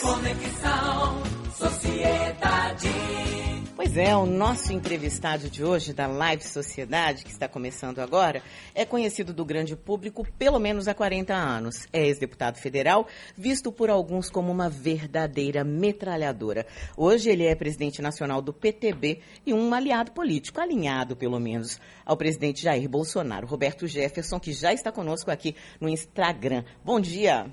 [0.00, 1.22] Conexão
[1.54, 2.88] Sociedade.
[3.76, 8.42] Pois é, o nosso entrevistado de hoje da Live Sociedade, que está começando agora,
[8.74, 11.86] é conhecido do grande público pelo menos há 40 anos.
[11.92, 16.66] É ex-deputado federal, visto por alguns como uma verdadeira metralhadora.
[16.96, 22.16] Hoje ele é presidente nacional do PTB e um aliado político, alinhado pelo menos ao
[22.16, 26.64] presidente Jair Bolsonaro, Roberto Jefferson, que já está conosco aqui no Instagram.
[26.82, 27.50] Bom dia.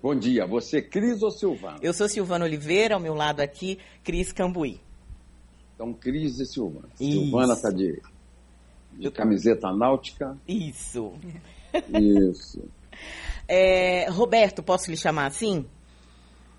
[0.00, 0.46] Bom dia.
[0.46, 1.78] Você, Cris ou Silvano?
[1.82, 4.80] Eu sou Silvana Oliveira, ao meu lado aqui, Cris Cambuí.
[5.74, 6.88] Então, Cris e Silvana.
[7.00, 7.20] Isso.
[7.20, 8.00] Silvana está de,
[8.92, 10.36] de camiseta náutica.
[10.46, 11.14] Isso.
[11.92, 12.62] Isso.
[13.50, 15.64] É, Roberto, posso lhe chamar assim?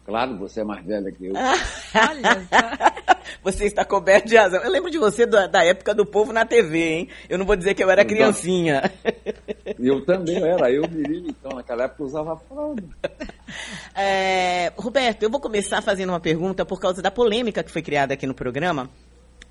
[0.10, 1.34] Claro, você é mais velha que eu.
[1.38, 2.48] Olha,
[3.44, 4.60] você está coberto de razão.
[4.64, 7.10] Eu lembro de você da, da, época do povo na TV, hein?
[7.30, 8.92] Eu não vou dizer que eu era criancinha.
[9.82, 12.84] Eu também era, eu menino, então, naquela época usava fralda.
[13.96, 18.14] É, Roberto, eu vou começar fazendo uma pergunta por causa da polêmica que foi criada
[18.14, 18.90] aqui no programa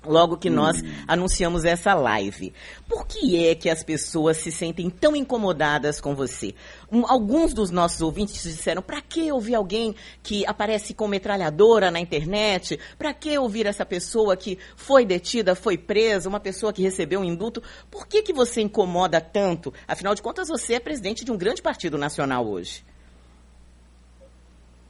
[0.05, 0.87] logo que nós hum.
[1.07, 2.53] anunciamos essa live.
[2.87, 6.53] Por que é que as pessoas se sentem tão incomodadas com você?
[6.91, 11.99] Um, alguns dos nossos ouvintes disseram: para que ouvir alguém que aparece com metralhadora na
[11.99, 12.79] internet?
[12.97, 17.25] Para que ouvir essa pessoa que foi detida, foi presa, uma pessoa que recebeu um
[17.25, 17.61] indulto?
[17.91, 19.73] Por que, que você incomoda tanto?
[19.87, 22.83] Afinal de contas, você é presidente de um grande partido nacional hoje.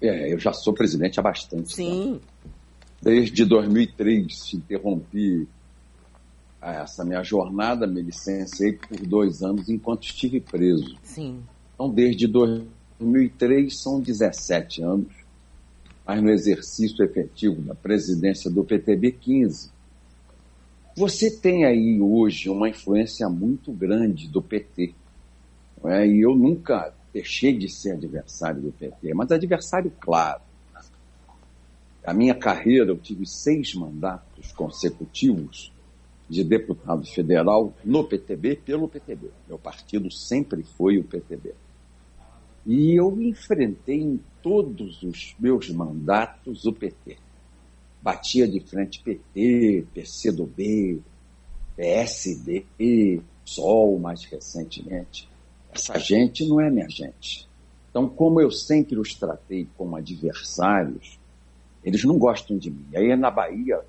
[0.01, 2.13] É, eu já sou presidente há bastante Sim.
[2.13, 2.38] Tempo.
[3.01, 5.47] Desde 2003 interrompi
[6.61, 10.97] essa minha jornada, me licenciei por dois anos enquanto estive preso.
[11.03, 11.41] Sim.
[11.73, 15.07] Então, desde 2003 são 17 anos,
[16.05, 19.71] mas no exercício efetivo da presidência do PTB 15.
[20.97, 24.93] Você tem aí hoje uma influência muito grande do PT.
[25.85, 26.05] É?
[26.05, 30.41] E eu nunca deixei de ser adversário do PT, mas adversário claro
[32.09, 35.71] a minha carreira, eu tive seis mandatos consecutivos
[36.27, 39.29] de deputado federal no PTB, pelo PTB.
[39.47, 41.53] Meu partido sempre foi o PTB.
[42.65, 47.17] E eu enfrentei em todos os meus mandatos o PT.
[48.01, 51.03] Batia de frente PT, PCdoB,
[51.75, 55.29] PSD, PSOL mais recentemente.
[55.71, 57.47] Essa gente não é minha gente.
[57.91, 61.18] Então, como eu sempre os tratei como adversários,
[61.83, 62.85] eles não gostam de mim.
[62.95, 63.81] Aí na Bahia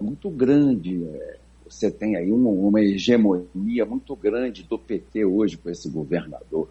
[0.00, 1.38] é muito grande, é,
[1.68, 6.68] você tem aí uma, uma, hegemonia muito grande do PT hoje com esse governador,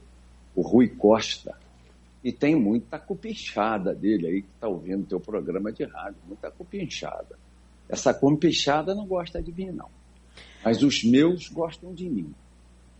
[0.55, 1.57] o Rui Costa.
[2.23, 7.37] E tem muita cupinchada dele aí que está ouvindo teu programa de rádio, muita cupinchada.
[7.89, 9.89] Essa cupinchada não gosta de mim, não.
[10.63, 12.31] Mas os meus gostam de mim.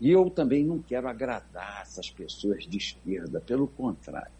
[0.00, 4.32] E eu também não quero agradar essas pessoas de esquerda, pelo contrário.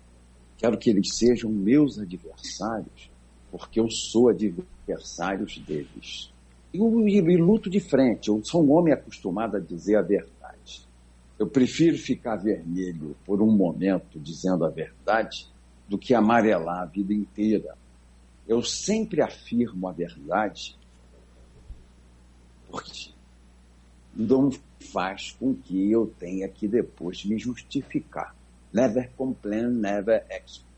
[0.58, 3.11] Quero que eles sejam meus adversários
[3.52, 6.32] porque eu sou adversário deles.
[6.72, 10.88] E, luto de frente, eu sou um homem acostumado a dizer a verdade.
[11.38, 15.46] Eu prefiro ficar vermelho por um momento dizendo a verdade
[15.86, 17.76] do que amarelar a vida inteira.
[18.48, 20.78] Eu sempre afirmo a verdade
[22.70, 23.10] porque
[24.16, 28.34] não faz com que eu tenha que depois me justificar.
[28.72, 30.71] Never complain, never explain.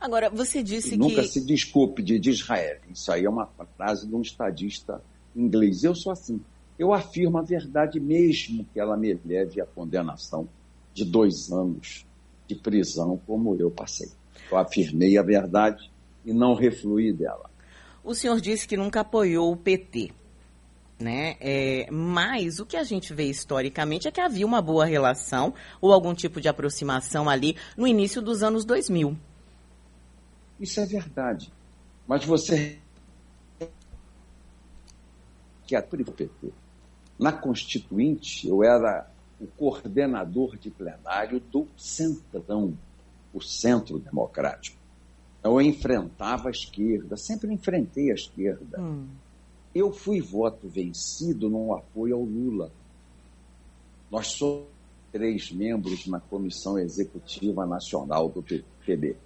[0.00, 0.96] Agora, você disse que.
[0.96, 2.78] Nunca se desculpe de, de Israel.
[2.92, 3.46] Isso aí é uma
[3.76, 5.02] frase de um estadista
[5.34, 5.84] inglês.
[5.84, 6.40] Eu sou assim.
[6.78, 10.46] Eu afirmo a verdade mesmo que ela me leve à condenação
[10.92, 12.06] de dois anos
[12.46, 14.10] de prisão, como eu passei.
[14.50, 15.90] Eu afirmei a verdade
[16.24, 17.50] e não refluí dela.
[18.04, 20.12] O senhor disse que nunca apoiou o PT.
[20.98, 21.36] Né?
[21.40, 25.92] É, mas o que a gente vê historicamente é que havia uma boa relação ou
[25.92, 29.16] algum tipo de aproximação ali no início dos anos 2000.
[30.58, 31.52] Isso é verdade.
[32.06, 32.78] Mas você
[35.66, 36.52] que é por PT.
[37.18, 42.76] Na Constituinte, eu era o coordenador de plenário do Centrão,
[43.34, 44.78] o Centro Democrático.
[45.42, 48.80] Eu enfrentava a esquerda, sempre enfrentei a esquerda.
[48.80, 49.08] Hum.
[49.74, 52.72] Eu fui voto vencido no apoio ao Lula.
[54.10, 54.66] Nós somos
[55.12, 59.16] três membros na Comissão Executiva Nacional do PTB.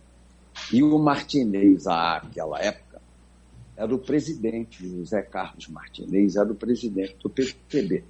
[0.73, 3.01] E o Martinez, àquela época,
[3.77, 8.05] era o presidente, José Carlos Martinez era o presidente do PTB.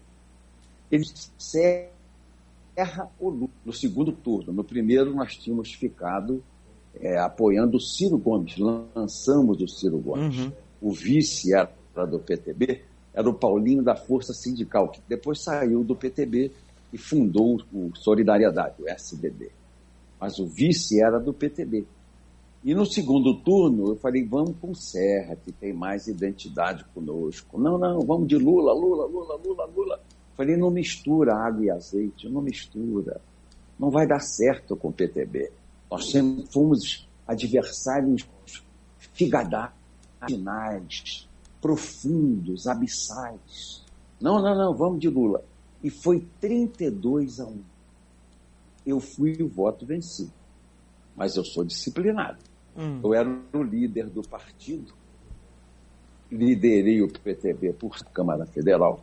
[0.90, 1.04] Ele
[2.74, 4.52] erra o Lula no segundo turno.
[4.52, 6.42] No primeiro, nós tínhamos ficado
[6.98, 10.38] é, apoiando o Ciro Gomes, lançamos o Ciro Gomes.
[10.38, 10.52] Uhum.
[10.80, 11.70] O vice era
[12.06, 12.82] do PTB,
[13.12, 16.50] era o Paulinho da Força Sindical, que depois saiu do PTB
[16.92, 19.50] e fundou o Solidariedade, o SBD.
[20.18, 21.86] Mas o vice era do PTB.
[22.62, 27.58] E no segundo turno, eu falei, vamos com Serra, que tem mais identidade conosco.
[27.58, 30.00] Não, não, vamos de Lula, Lula, Lula, Lula, Lula.
[30.36, 33.18] Falei, não mistura água e azeite, não mistura.
[33.78, 35.50] Não vai dar certo com o PTB.
[35.90, 38.28] Nós sempre fomos adversários
[39.14, 39.72] figadares,
[41.62, 43.84] profundos, abissais.
[44.20, 45.42] Não, não, não, vamos de Lula.
[45.82, 47.62] E foi 32 a 1.
[48.84, 50.32] Eu fui o voto vencido.
[51.16, 52.49] Mas eu sou disciplinado.
[52.76, 53.00] Hum.
[53.02, 54.92] Eu era o líder do partido,
[56.30, 59.02] liderei o PTB por Câmara Federal,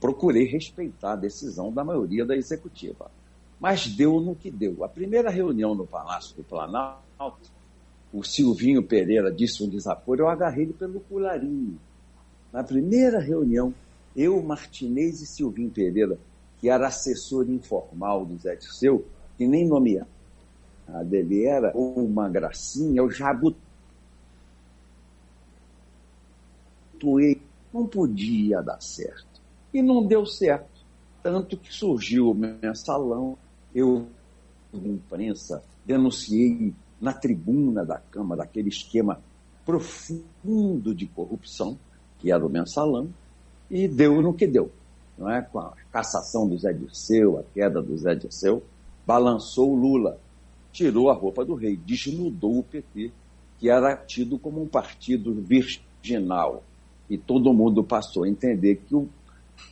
[0.00, 3.10] procurei respeitar a decisão da maioria da executiva.
[3.58, 4.84] Mas deu no que deu.
[4.84, 7.50] A primeira reunião no Palácio do Planalto,
[8.12, 11.78] o Silvinho Pereira disse um desaforo, eu agarrei ele pelo colarinho.
[12.52, 13.74] Na primeira reunião,
[14.14, 16.18] eu, Martinez e Silvinho Pereira,
[16.58, 20.15] que era assessor informal do Zé Dirceu, que nem nomeado
[20.88, 23.38] a dele era uma gracinha, eu já.
[27.72, 29.40] Não podia dar certo.
[29.72, 30.84] E não deu certo.
[31.22, 33.36] Tanto que surgiu o mensalão,
[33.74, 34.06] eu,
[34.72, 39.20] na imprensa, denunciei na tribuna da Câmara aquele esquema
[39.64, 41.76] profundo de corrupção,
[42.18, 43.12] que era o mensalão,
[43.68, 44.70] e deu no que deu.
[45.18, 45.42] Não é?
[45.42, 48.62] Com a cassação do Zé Dirceu, a queda do Zé Dirceu,
[49.04, 50.18] balançou o Lula
[50.76, 53.10] tirou a roupa do rei, desnudou o PT,
[53.58, 56.62] que era tido como um partido virginal.
[57.08, 59.08] E todo mundo passou a entender que o,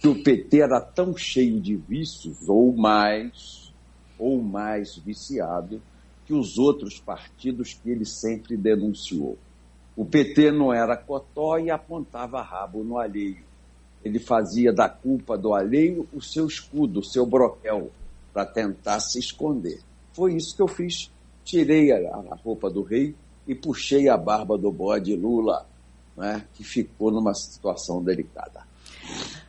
[0.00, 3.70] que o PT era tão cheio de vícios, ou mais,
[4.18, 5.82] ou mais viciado,
[6.24, 9.36] que os outros partidos que ele sempre denunciou.
[9.94, 13.44] O PT não era cotó e apontava rabo no alheio.
[14.02, 17.90] Ele fazia da culpa do alheio o seu escudo, o seu broquel,
[18.32, 19.80] para tentar se esconder.
[20.14, 21.10] Foi isso que eu fiz.
[21.44, 21.96] Tirei a,
[22.30, 23.14] a roupa do rei
[23.46, 25.66] e puxei a barba do bode Lula,
[26.16, 28.62] né, que ficou numa situação delicada.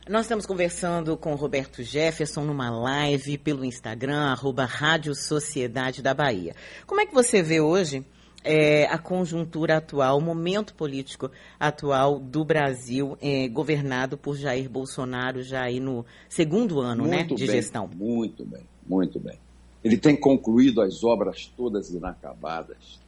[0.08, 6.12] Nós estamos conversando com o Roberto Jefferson numa live pelo Instagram, arroba Rádio Sociedade da
[6.12, 6.54] Bahia.
[6.86, 8.04] Como é que você vê hoje
[8.44, 15.42] é, a conjuntura atual, o momento político atual do Brasil, é, governado por Jair Bolsonaro,
[15.42, 17.88] já aí no segundo ano né, de bem, gestão?
[17.92, 19.38] Muito bem, muito bem.
[19.86, 22.98] Ele tem concluído as obras todas inacabadas,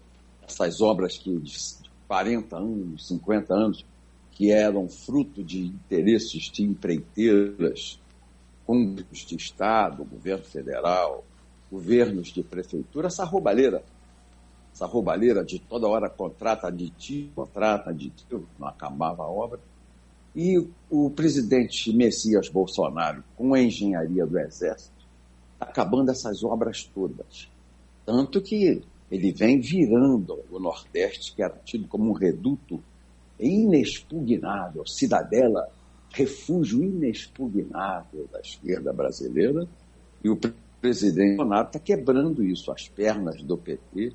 [0.47, 1.53] essas obras que de
[2.07, 3.85] 40 anos, 50 anos,
[4.31, 7.99] que eram fruto de interesses de empreiteiras,
[8.65, 11.25] governos de Estado, governo federal,
[11.69, 13.83] governos de prefeitura, essa roubalheira,
[14.73, 19.59] essa roubalheira de toda hora contrata aditivo, contrata aditivo, não acabava a obra.
[20.33, 24.98] E o presidente Messias Bolsonaro, com a engenharia do Exército,
[25.61, 27.49] acabando essas obras todas.
[28.05, 32.83] Tanto que ele vem virando o Nordeste, que era tido como um reduto
[33.39, 35.69] inexpugnável, cidadela,
[36.11, 39.67] refúgio inexpugnável da esquerda brasileira,
[40.23, 40.39] e o
[40.81, 44.13] presidente Bolsonaro está quebrando isso, as pernas do PT,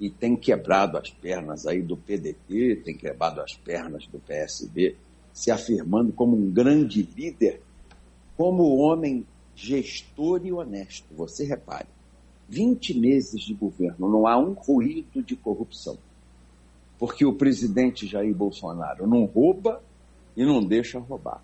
[0.00, 4.96] e tem quebrado as pernas aí do PDT, tem quebrado as pernas do PSB,
[5.32, 7.60] se afirmando como um grande líder,
[8.36, 9.24] como homem
[9.54, 11.06] gestor e honesto.
[11.14, 11.88] Você repare,
[12.48, 15.98] 20 meses de governo, não há um ruído de corrupção.
[16.98, 19.82] Porque o presidente Jair Bolsonaro não rouba
[20.36, 21.42] e não deixa roubar.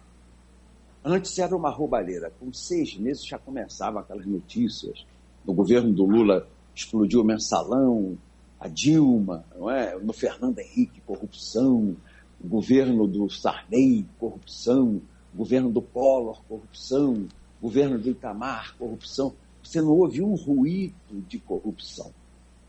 [1.05, 2.33] Antes era uma roubalheira.
[2.39, 5.07] Com seis meses já começavam aquelas notícias.
[5.45, 8.17] No governo do Lula explodiu o mensalão,
[8.61, 9.97] a Dilma, não é?
[9.99, 11.97] no Fernando Henrique, corrupção,
[12.43, 15.01] o governo do Sarney, corrupção,
[15.35, 17.27] o governo do Collor, corrupção,
[17.61, 19.35] governo do Itamar, corrupção.
[19.63, 20.95] Você não ouve um ruído
[21.29, 22.13] de corrupção.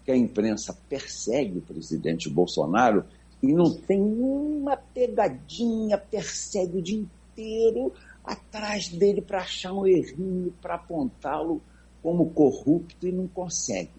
[0.04, 3.06] Que a imprensa persegue o presidente Bolsonaro
[3.42, 7.94] e não tem uma pegadinha, persegue o dia inteiro
[8.24, 11.62] atrás dele para achar um errinho, para apontá-lo
[12.02, 13.92] como corrupto e não consegue.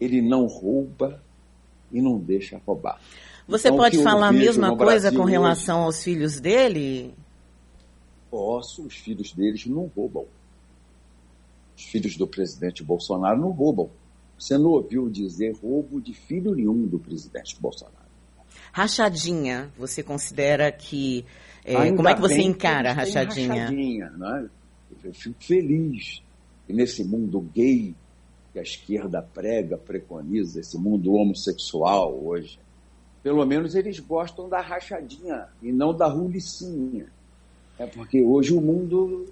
[0.00, 1.22] Ele não rouba
[1.92, 3.00] e não deixa roubar.
[3.46, 7.14] Você então, pode falar a mesma coisa Brasil com relação hoje, aos filhos dele?
[8.30, 10.26] Posso, os filhos deles não roubam.
[11.76, 13.90] Os filhos do presidente Bolsonaro não roubam.
[14.38, 18.06] Você não ouviu dizer roubo de filho nenhum do presidente Bolsonaro.
[18.72, 21.24] Rachadinha, você considera que.
[21.64, 23.62] É, como é que você encara a rachadinha?
[23.62, 24.48] rachadinha né?
[25.04, 26.22] Eu fico feliz
[26.66, 27.94] que nesse mundo gay
[28.52, 32.58] que a esquerda prega, preconiza, esse mundo homossexual hoje,
[33.22, 37.06] pelo menos eles gostam da rachadinha e não da rulicinha.
[37.78, 39.26] É porque hoje o mundo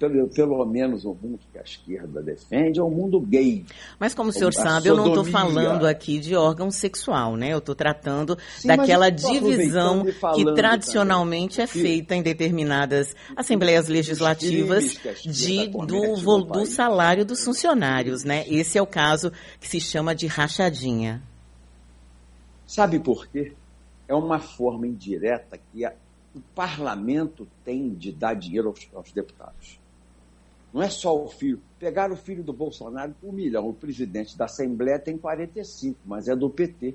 [0.00, 3.66] pelo, pelo menos o mundo que a esquerda defende, é o mundo gay.
[3.98, 7.52] Mas como o senhor sabe, eu não estou falando aqui de órgão sexual, né?
[7.52, 11.64] Eu estou tratando Sim, daquela divisão que tradicionalmente também.
[11.64, 18.44] é feita em determinadas assembleias legislativas de, do, do salário dos funcionários, né?
[18.48, 19.30] Esse é o caso
[19.60, 21.22] que se chama de rachadinha.
[22.66, 23.52] Sabe por quê?
[24.08, 25.92] É uma forma indireta que a,
[26.34, 29.79] o parlamento tem de dar dinheiro aos, aos deputados.
[30.72, 31.60] Não é só o filho.
[31.78, 33.68] Pegaram o filho do Bolsonaro por um milhão.
[33.68, 36.94] O presidente da Assembleia tem 45, mas é do PT.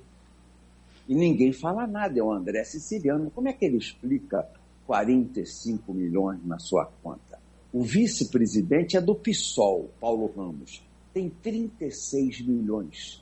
[1.07, 3.29] E ninguém fala nada, é o André Siciliano.
[3.29, 4.47] Como é que ele explica
[4.87, 7.39] 45 milhões na sua conta?
[7.71, 10.81] O vice-presidente é do PSOL, Paulo Ramos.
[11.13, 13.21] Tem 36 milhões.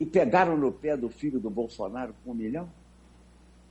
[0.00, 2.68] E pegaram no pé do filho do Bolsonaro com um milhão?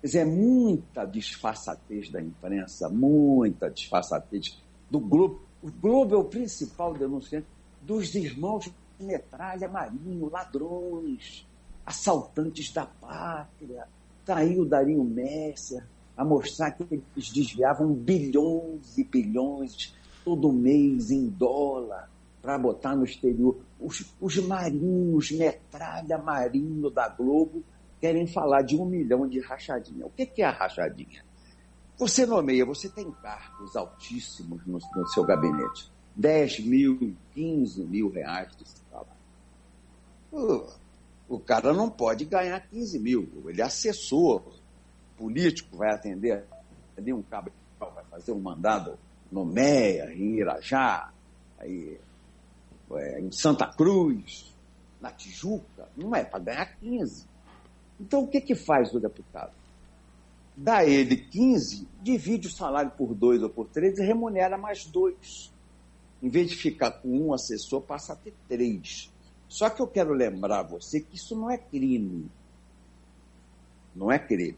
[0.02, 4.58] Dizer, é muita disfarçatez da imprensa, muita disfarçatez
[4.90, 5.42] do grupo.
[5.64, 7.48] O Globo é o principal denunciante
[7.82, 11.48] dos irmãos metralha marinho, ladrões,
[11.86, 13.88] assaltantes da pátria.
[14.20, 15.86] Está aí o Darinho Messer
[16.18, 22.10] a mostrar que eles desviavam bilhões e bilhões todo mês em dólar
[22.42, 23.58] para botar no exterior.
[23.80, 27.64] Os, os marinhos, metralha marinho da Globo,
[28.02, 30.06] querem falar de um milhão de rachadinha.
[30.06, 31.24] O que, que é a rachadinha?
[32.04, 35.90] Você nomeia, você tem cargos altíssimos no, no seu gabinete.
[36.14, 39.08] 10 mil, 15 mil reais de salário.
[40.30, 40.68] O,
[41.30, 43.46] o cara não pode ganhar 15 mil.
[43.48, 44.44] Ele é assessor
[45.16, 46.46] político, vai atender,
[46.92, 49.00] atender um cabo, vai fazer um mandado
[49.32, 51.10] no Meia, em Irajá,
[51.58, 51.98] aí,
[52.96, 54.54] é, em Santa Cruz,
[55.00, 55.88] na Tijuca.
[55.96, 57.26] Não é para ganhar 15.
[57.98, 59.63] Então, o que, que faz o deputado?
[60.56, 65.52] Dá ele 15, divide o salário por dois ou por três e remunera mais dois.
[66.22, 69.12] Em vez de ficar com um assessor, passa a ter três.
[69.48, 72.30] Só que eu quero lembrar você que isso não é crime.
[73.96, 74.58] Não é crime.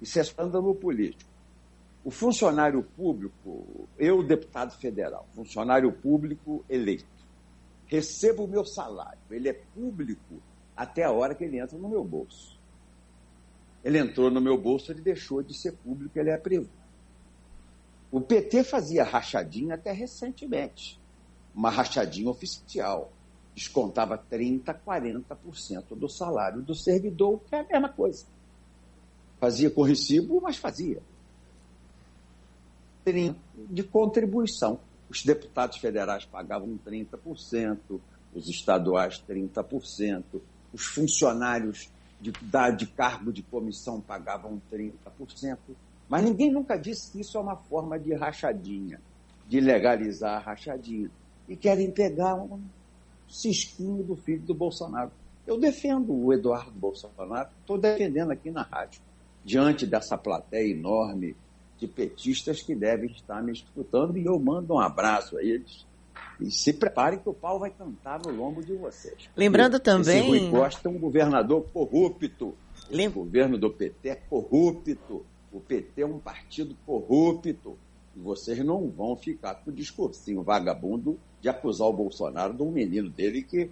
[0.00, 1.30] Isso é escândalo político.
[2.04, 7.06] O funcionário público, eu, deputado federal, funcionário público eleito,
[7.86, 9.18] recebo o meu salário.
[9.30, 10.42] Ele é público
[10.76, 12.53] até a hora que ele entra no meu bolso.
[13.84, 16.70] Ele entrou no meu bolso, ele deixou de ser público, ele é privado.
[18.10, 20.98] O PT fazia rachadinha até recentemente,
[21.54, 23.12] uma rachadinha oficial.
[23.54, 28.24] Descontava 30%, 40% do salário do servidor, que é a mesma coisa.
[29.38, 31.02] Fazia com recibo, mas fazia.
[33.68, 34.80] De contribuição.
[35.10, 38.00] Os deputados federais pagavam 30%,
[38.34, 40.24] os estaduais 30%,
[40.72, 41.90] os funcionários
[42.20, 45.58] de, da, de cargo de comissão pagavam 30%,
[46.08, 49.00] mas ninguém nunca disse que isso é uma forma de rachadinha,
[49.46, 51.10] de legalizar a rachadinha.
[51.48, 52.60] E querem pegar um
[53.28, 55.10] cisquinho do filho do Bolsonaro.
[55.46, 59.00] Eu defendo o Eduardo Bolsonaro, estou defendendo aqui na rádio,
[59.44, 61.36] diante dessa plateia enorme
[61.78, 65.84] de petistas que devem estar me escutando, e eu mando um abraço a eles
[66.40, 69.28] e se prepare que o pau vai cantar no lombo de vocês.
[69.36, 70.18] Lembrando também.
[70.18, 72.54] Esse Rui Costa é um governador corrupto.
[72.90, 73.08] Lem...
[73.08, 75.24] O governo do PT é corrupto.
[75.52, 77.78] O PT é um partido corrupto.
[78.16, 82.70] E vocês não vão ficar com o discursinho vagabundo de acusar o Bolsonaro de um
[82.70, 83.70] menino dele que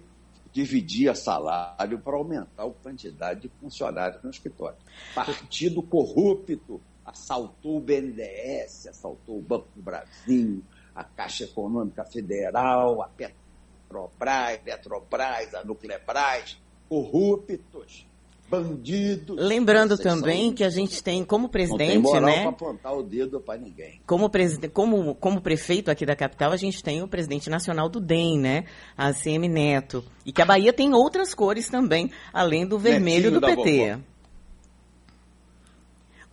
[0.51, 4.77] dividia salário para aumentar a quantidade de funcionários no escritório.
[5.15, 10.63] Partido corrupto assaltou o BNDES, assaltou o Banco do Brasil,
[10.95, 16.57] a Caixa Econômica Federal, a Petrobras, Petrobras, a Nuclebras,
[16.87, 18.05] corruptos,
[18.49, 19.35] bandidos.
[19.39, 22.47] Lembrando também que a gente tem como presidente, não tem moral né?
[22.47, 23.99] apontar o dedo para ninguém.
[24.05, 27.99] Como, presidente, como, como prefeito aqui da capital, a gente tem o presidente nacional do
[27.99, 28.65] DEM, né?
[28.95, 30.03] A CM Neto.
[30.25, 33.89] E que a Bahia tem outras cores também, além do vermelho Netinho do PT.
[33.89, 34.12] Vovó.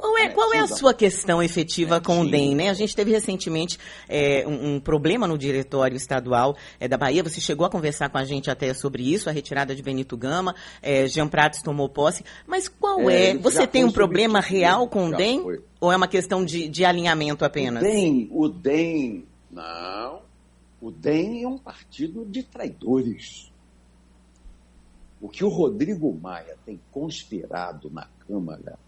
[0.00, 2.54] Qual é, qual é a sua questão efetiva com o DEM?
[2.54, 2.70] Né?
[2.70, 3.78] A gente teve recentemente
[4.08, 7.22] é, um, um, problema no diretório estadual é, da Bahia.
[7.22, 10.54] Você chegou a conversar com a gente até sobre isso, a retirada de Benito Gama.
[10.80, 12.24] É, Jean Prates tomou posse.
[12.46, 13.30] Mas qual é?
[13.30, 15.42] é você tem um problema real com o DEM?
[15.42, 15.62] Foi.
[15.78, 17.82] Ou é uma questão de, de alinhamento apenas?
[17.82, 20.22] O DEM, o DEM, não.
[20.80, 23.52] O DEM é um partido de traidores.
[25.20, 28.78] O que o Rodrigo Maia tem conspirado na Câmara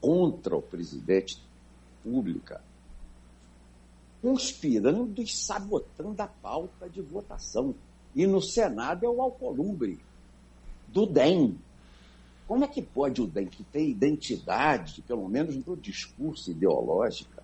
[0.00, 1.42] contra o presidente
[2.02, 2.62] pública,
[4.22, 7.74] conspirando e sabotando a pauta de votação.
[8.14, 9.98] E no Senado é o Alcolumbre,
[10.88, 11.56] do DEM.
[12.46, 17.42] Como é que pode o DEM, que tem identidade, pelo menos no discurso ideológica,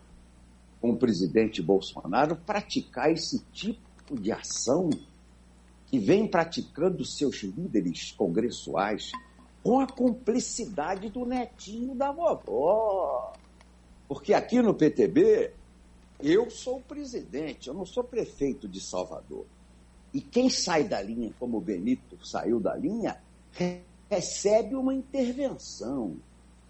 [0.81, 4.91] com o presidente Bolsonaro praticar esse tipo de ação
[5.87, 9.13] que vem praticando seus líderes congressuais
[9.67, 13.33] com a cumplicidade do netinho da vovó.
[14.07, 15.51] Porque aqui no PTB,
[16.23, 19.45] eu sou o presidente, eu não sou prefeito de Salvador.
[20.15, 23.21] E quem sai da linha, como o Benito saiu da linha,
[24.09, 26.15] recebe uma intervenção.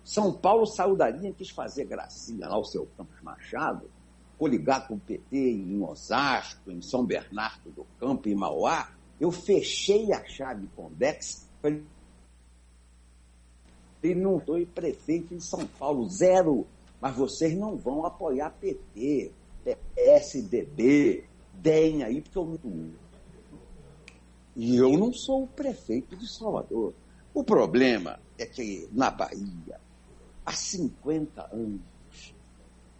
[0.02, 3.90] São Paulo saiu da linha, quis fazer gracinha lá o seu Campos Machado,
[4.38, 8.90] coligar com o PT em Osasco, em São Bernardo do Campo, em Mauá.
[9.20, 11.46] Eu fechei a chave com o Dex,
[14.02, 16.66] ele não foi prefeito em São Paulo, zero.
[17.00, 19.30] Mas vocês não vão apoiar PT,
[19.94, 21.24] PSDB,
[21.54, 22.90] DEM aí, porque eu não.
[24.54, 26.94] E eu não sou o prefeito de Salvador.
[27.34, 29.78] O problema é que na Bahia,
[30.44, 31.80] há 50 anos,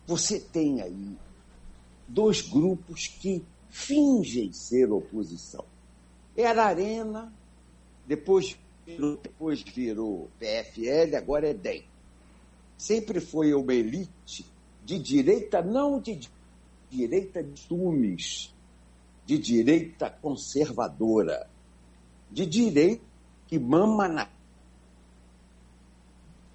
[0.07, 1.17] você tem aí
[2.07, 5.65] dois grupos que fingem ser oposição.
[6.37, 7.33] Era Arena,
[8.07, 11.85] depois depois virou PFL, agora é DEM.
[12.79, 14.47] Sempre foi uma elite
[14.85, 16.21] de direita, não de
[16.89, 18.55] direita de tumes,
[19.25, 21.49] de direita conservadora,
[22.31, 23.05] de direita
[23.49, 24.29] que mama na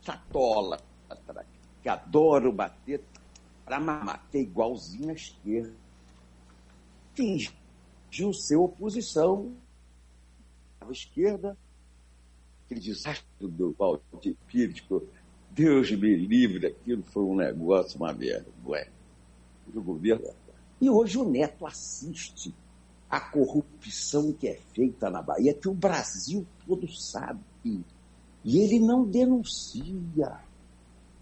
[0.06, 0.82] catola,
[1.82, 3.04] que adora bater
[3.66, 5.74] para mamar, que é igualzinho à esquerda.
[7.14, 9.54] Fingiu ser oposição
[10.80, 11.58] à esquerda,
[12.72, 14.82] aquele desastre do Valdir Pires,
[15.50, 18.88] Deus me livre, aquilo foi um negócio, uma vergonha.
[19.68, 20.26] Do governo.
[20.80, 22.54] E hoje o Neto assiste
[23.10, 27.40] a corrupção que é feita na Bahia, que o Brasil todo sabe.
[27.64, 30.40] E ele não denuncia.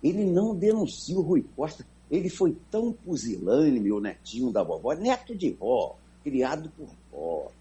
[0.02, 1.86] Ele não denuncia o Rui Costa.
[2.10, 7.52] Ele foi tão pusilânime, o netinho da vovó, neto de vó, criado por vó,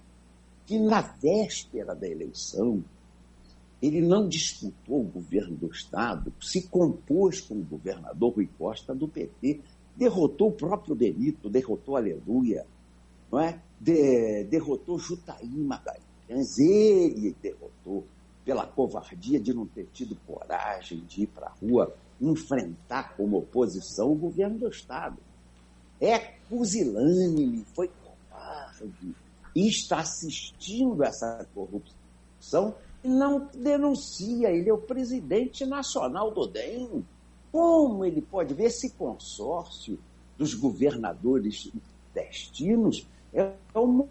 [0.64, 2.82] que na véspera da eleição,
[3.80, 9.06] ele não disputou o governo do Estado, se compôs com o governador Rui Costa do
[9.06, 9.60] PT,
[9.96, 12.66] derrotou o próprio Benito, derrotou Aleluia,
[13.30, 13.60] não é?
[13.80, 18.04] de, derrotou Jutaí Magalhães, ele derrotou
[18.44, 24.10] pela covardia de não ter tido coragem de ir para a rua enfrentar como oposição
[24.10, 25.18] o governo do Estado.
[26.00, 29.14] É pusilânime, foi covarde
[29.54, 32.74] e está assistindo essa corrupção
[33.08, 34.50] não denuncia.
[34.50, 37.04] Ele é o presidente nacional do DEM.
[37.50, 39.98] Como ele pode ver esse consórcio
[40.36, 41.70] dos governadores
[42.14, 44.06] destinos é uma,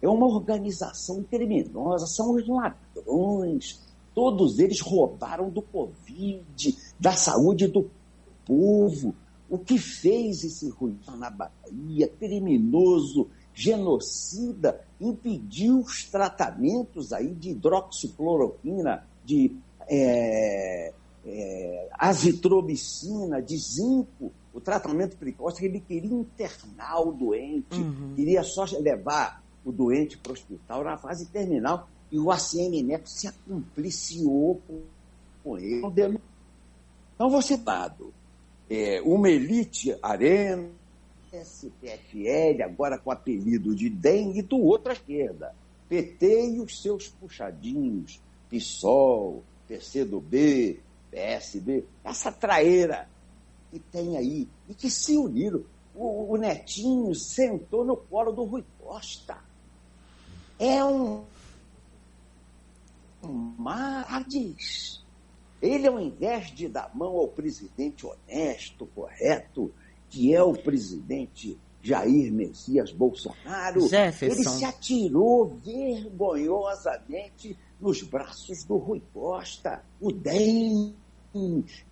[0.00, 3.80] é uma organização criminosa, são os ladrões.
[4.14, 7.90] Todos eles roubaram do Covid, da saúde do
[8.46, 9.14] povo.
[9.48, 19.06] O que fez esse ruído na Bahia, criminoso, genocida, impediu os tratamentos aí de hidroxicloroquina,
[19.24, 19.56] de
[19.88, 20.92] é,
[21.24, 28.12] é, azitromicina, de zinco, o tratamento precoce, ele queria internar o doente, uhum.
[28.14, 33.08] queria só levar o doente para o hospital na fase terminal, e o ACM Neto
[33.08, 34.60] se acompliciou
[35.42, 35.80] com ele.
[37.14, 38.12] Então, você dado
[38.68, 40.68] é, uma elite arena,
[41.42, 45.54] SPFL, agora com apelido de DEM, e do outro à esquerda,
[45.88, 53.08] PT e os seus puxadinhos, PSOL, PCdoB, PSB, essa traeira
[53.70, 55.64] que tem aí e que se uniram.
[55.94, 59.38] O, o Netinho sentou no colo do Rui Costa.
[60.58, 61.24] É um,
[63.22, 65.04] Marades.
[65.60, 69.72] Ele, ao invés de dar mão ao presidente honesto, correto,
[70.08, 74.40] que é o presidente Jair Messias Bolsonaro, Jefferson.
[74.40, 79.84] ele se atirou vergonhosamente nos braços do Rui Costa.
[80.00, 80.94] O DEM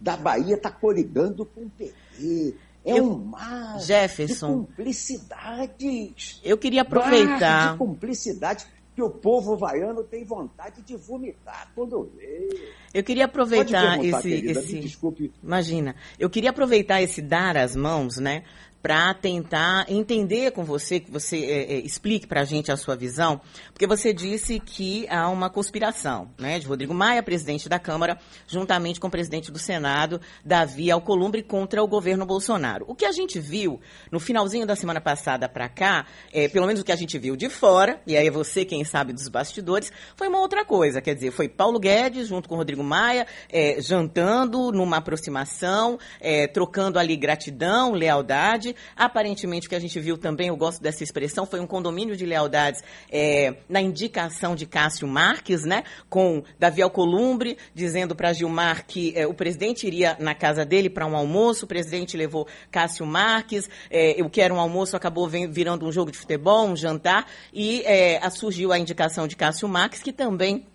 [0.00, 2.56] da Bahia está coligando com o PT.
[2.84, 6.40] É eu, um mar Jefferson, de cumplicidades.
[6.44, 7.66] Eu queria aproveitar.
[7.66, 12.48] Mar de cumplicidade que o povo vaiano tem vontade de vomitar quando vê.
[12.92, 14.78] Eu queria aproveitar esse, esse...
[14.78, 15.32] desculpe.
[15.42, 15.96] Imagina.
[16.18, 18.44] Eu queria aproveitar esse dar as mãos, né?
[18.84, 22.94] Para tentar entender com você, que você é, é, explique para a gente a sua
[22.94, 23.40] visão,
[23.72, 29.00] porque você disse que há uma conspiração né, de Rodrigo Maia, presidente da Câmara, juntamente
[29.00, 32.84] com o presidente do Senado, Davi Alcolumbre, contra o governo Bolsonaro.
[32.86, 33.80] O que a gente viu
[34.12, 37.36] no finalzinho da semana passada para cá, é, pelo menos o que a gente viu
[37.36, 41.00] de fora, e aí é você quem sabe dos bastidores, foi uma outra coisa.
[41.00, 46.98] Quer dizer, foi Paulo Guedes junto com Rodrigo Maia, é, jantando numa aproximação, é, trocando
[46.98, 48.73] ali gratidão, lealdade.
[48.96, 52.26] Aparentemente, o que a gente viu também, eu gosto dessa expressão, foi um condomínio de
[52.26, 55.84] lealdades é, na indicação de Cássio Marques, né?
[56.08, 61.06] Com Davi Alcolumbre dizendo para Gilmar que é, o presidente iria na casa dele para
[61.06, 65.92] um almoço, o presidente levou Cássio Marques, é, que era um almoço acabou virando um
[65.92, 70.66] jogo de futebol, um jantar, e é, surgiu a indicação de Cássio Marques, que também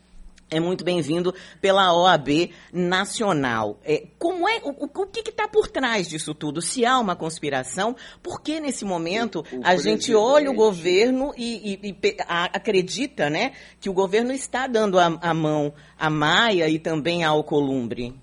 [0.50, 3.80] é muito bem-vindo pela OAB Nacional.
[3.84, 6.62] É, como é, o, o que está por trás disso tudo?
[6.62, 11.34] Se há uma conspiração, por que nesse momento o, o a gente olha o governo
[11.38, 16.10] e, e, e a, acredita né, que o governo está dando a, a mão a
[16.10, 18.16] Maia e também a Alcolumbre?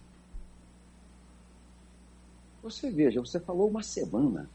[2.62, 4.50] Você veja, você falou uma semana.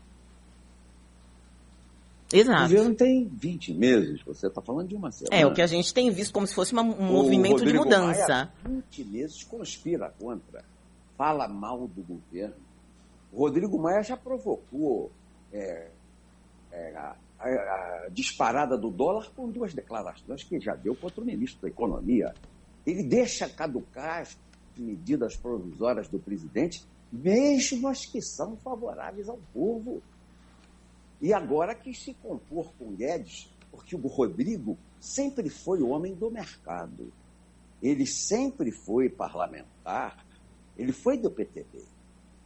[2.33, 2.65] Exato.
[2.65, 5.35] O governo tem 20 meses, você está falando de uma semana.
[5.35, 7.71] É, o que a gente tem visto como se fosse uma, um o movimento Rodrigo
[7.71, 8.51] de mudança.
[8.63, 10.63] Maia, 20 meses conspira contra,
[11.17, 12.55] fala mal do governo.
[13.31, 15.11] O Rodrigo Maia já provocou
[15.53, 15.89] é,
[16.71, 21.25] é, a, a, a, disparada do dólar com duas declarações que já deu contra o
[21.25, 22.33] ministro da Economia.
[22.85, 24.37] Ele deixa caducar as
[24.77, 30.01] medidas provisórias do presidente, mesmo as que são favoráveis ao povo.
[31.21, 36.31] E agora quis se compor com Guedes, porque o Rodrigo sempre foi o homem do
[36.31, 37.13] mercado.
[37.81, 40.25] Ele sempre foi parlamentar,
[40.75, 41.83] ele foi do PTB.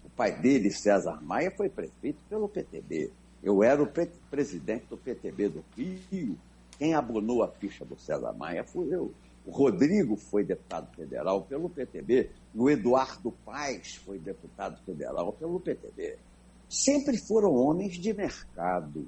[0.04, 3.12] O pai dele, César Maia, foi prefeito pelo PTB.
[3.42, 6.38] Eu era o pre presidente do PTB do Rio.
[6.78, 9.14] Quem abonou a ficha do César Maia fui eu.
[9.46, 12.30] O Rodrigo foi deputado federal pelo PTB.
[12.54, 16.18] O Eduardo Paes foi deputado federal pelo PTB
[16.70, 19.08] sempre foram homens de mercado.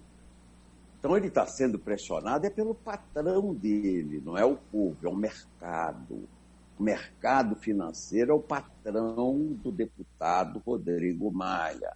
[0.99, 5.15] Então ele está sendo pressionado é pelo patrão dele, não é o povo, é o
[5.15, 6.27] mercado.
[6.77, 11.95] O mercado financeiro é o patrão do deputado Rodrigo Maia.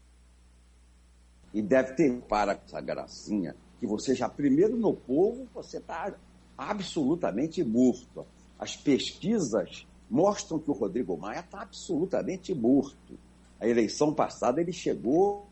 [1.54, 6.14] E deve ter para essa gracinha que você já, primeiro no povo, você está
[6.58, 8.26] absolutamente morto.
[8.58, 13.18] As pesquisas mostram que o Rodrigo Maia está absolutamente morto.
[13.60, 15.48] A eleição passada ele chegou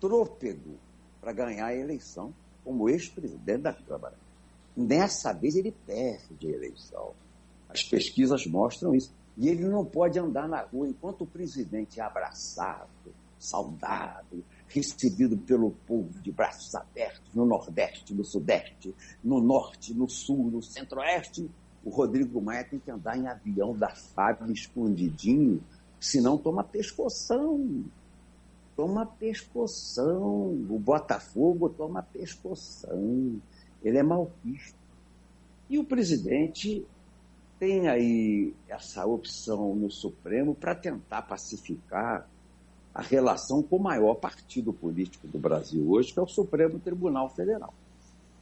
[0.00, 0.78] trôpego
[1.20, 2.32] para ganhar a eleição
[2.64, 4.16] como ex-presidente da Câmara.
[4.76, 7.12] Nessa vez ele perde a eleição.
[7.68, 9.12] As pesquisas mostram isso.
[9.36, 12.88] E ele não pode andar na rua enquanto o presidente é abraçado,
[13.38, 20.50] saudado, recebido pelo povo de braços abertos no Nordeste, no Sudeste, no Norte, no Sul,
[20.50, 21.50] no Centro-Oeste.
[21.84, 25.62] O Rodrigo Maia tem que andar em avião da FAB escondidinho,
[25.98, 27.84] senão toma pescoção
[28.80, 30.54] toma pescoção.
[30.70, 33.38] O Botafogo toma pescoção.
[33.82, 34.78] Ele é malquista.
[35.68, 36.86] E o presidente
[37.58, 42.26] tem aí essa opção no Supremo para tentar pacificar
[42.94, 47.28] a relação com o maior partido político do Brasil hoje, que é o Supremo Tribunal
[47.28, 47.74] Federal.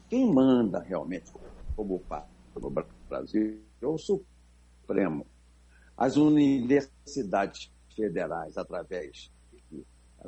[0.08, 1.32] Quem manda realmente
[1.74, 2.70] como partido no
[3.08, 5.26] Brasil é o Supremo.
[5.96, 9.32] As universidades federais, através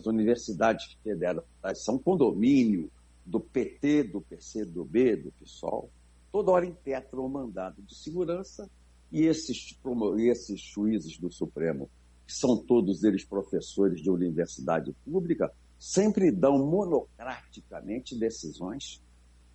[0.00, 2.90] as universidades federais são condomínio
[3.24, 5.90] do PT, do PCdoB, do PSOL,
[6.32, 8.68] toda hora impetram o mandado de segurança
[9.12, 9.78] e esses,
[10.18, 11.90] esses juízes do Supremo,
[12.26, 19.02] que são todos eles professores de universidade pública, sempre dão monocraticamente decisões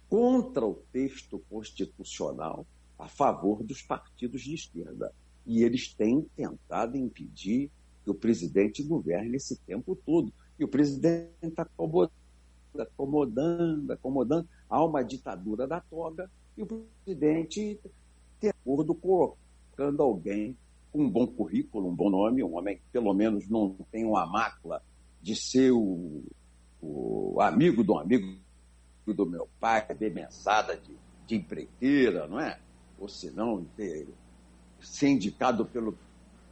[0.07, 2.65] contra o texto constitucional
[2.99, 5.11] a favor dos partidos de esquerda.
[5.45, 7.71] E eles têm tentado impedir
[8.05, 10.31] que o presidente governe esse tempo todo.
[10.57, 12.13] E o presidente está acomodando,
[12.77, 14.47] acomodando, acomodando.
[14.69, 17.79] Há uma ditadura da toga e o presidente,
[18.39, 20.55] de acordo, colocando alguém
[20.91, 24.25] com um bom currículo, um bom nome, um homem que pelo menos não tem uma
[24.27, 24.81] mácula
[25.21, 26.23] de ser o,
[26.79, 28.37] o amigo do amigo
[29.05, 32.59] do meu pai, de mesada de, de empreiteira, não é?
[32.97, 33.65] Ou se não,
[34.79, 35.97] ser indicado pelo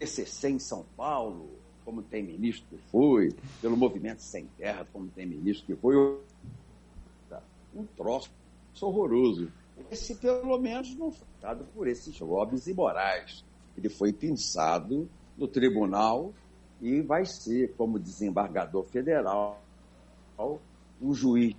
[0.04, 1.50] PCC em São Paulo,
[1.86, 5.96] como tem ministro que foi, pelo Movimento Sem Terra, como tem ministro que foi.
[7.74, 8.30] Um troço
[8.82, 9.52] horroroso.
[9.90, 13.44] Esse, pelo menos, não foi dado por esses lobbies imorais.
[13.76, 16.32] Ele foi pensado no tribunal
[16.82, 19.60] e vai ser, como desembargador federal,
[21.02, 21.56] um juiz,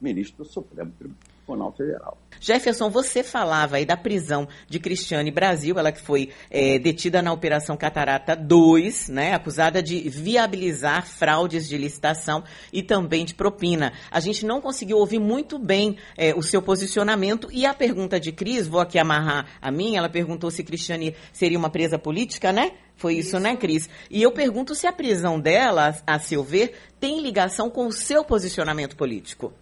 [0.00, 1.33] ministro do Supremo Tribunal
[1.76, 2.16] Federal.
[2.40, 7.32] Jefferson, você falava aí da prisão de Cristiane Brasil, ela que foi é, detida na
[7.32, 13.92] Operação Catarata 2, né, acusada de viabilizar fraudes de licitação e também de propina.
[14.10, 18.32] A gente não conseguiu ouvir muito bem é, o seu posicionamento e a pergunta de
[18.32, 22.72] Cris, vou aqui amarrar a minha, ela perguntou se Cristiane seria uma presa política, né?
[22.96, 23.88] Foi isso, isso, né, Cris?
[24.10, 28.24] E eu pergunto se a prisão dela, a seu ver, tem ligação com o seu
[28.24, 29.52] posicionamento político.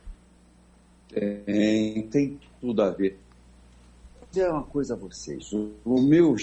[1.12, 3.18] Tem, tem tudo a ver.
[4.18, 5.52] Vou dizer uma coisa a vocês.
[5.52, 6.34] O, o meu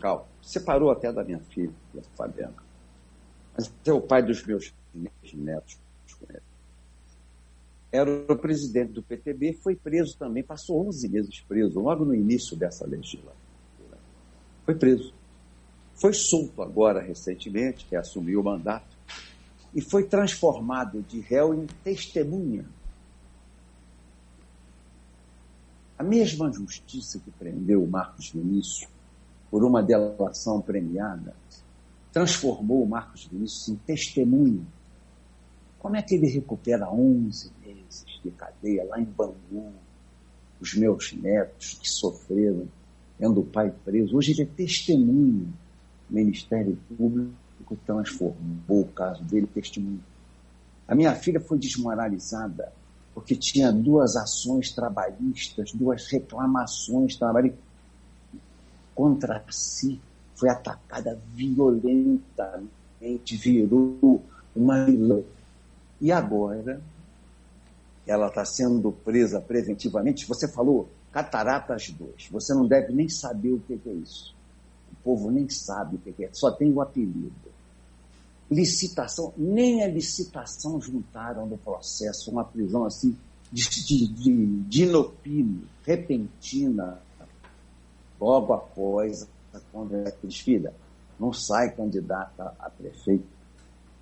[0.00, 1.72] Cal, separou até da minha filha,
[2.16, 2.54] Fabiana.
[3.56, 4.74] Mas é o pai dos meus
[5.32, 5.78] netos.
[7.92, 12.56] Era o presidente do PTB, foi preso também, passou 11 meses preso, logo no início
[12.56, 13.36] dessa legislatura.
[14.64, 15.14] Foi preso.
[15.94, 18.94] Foi solto agora, recentemente, que assumiu o mandato,
[19.72, 22.66] e foi transformado de réu em testemunha
[25.98, 28.88] A mesma justiça que prendeu o Marcos Vinícius
[29.50, 31.34] por uma delação premiada
[32.12, 34.64] transformou o Marcos Vinícius em testemunha.
[35.78, 39.72] Como é que ele recupera 11 meses de cadeia lá em Bangu?
[40.60, 42.66] Os meus netos que sofreram
[43.18, 44.16] tendo o pai preso.
[44.16, 45.46] Hoje ele é testemunha.
[46.10, 50.00] O Ministério Público transformou o caso dele em testemunha.
[50.86, 52.72] A minha filha foi desmoralizada
[53.16, 57.58] porque tinha duas ações trabalhistas, duas reclamações trabalhistas
[58.94, 59.98] contra si.
[60.34, 62.68] Foi atacada violentamente,
[63.38, 64.22] virou
[64.54, 65.22] uma vilã.
[65.98, 66.78] E agora
[68.06, 70.26] ela está sendo presa preventivamente.
[70.26, 72.28] Você falou Cataratas 2.
[72.30, 74.36] Você não deve nem saber o que é isso.
[74.92, 77.45] O povo nem sabe o que é, só tem o apelido
[78.50, 83.16] licitação, nem a licitação juntaram no processo, uma prisão assim
[83.52, 84.06] de, de,
[84.62, 87.00] de, inopino, repentina,
[88.20, 90.72] logo após a conversa filha,
[91.18, 93.26] não sai candidata a prefeito,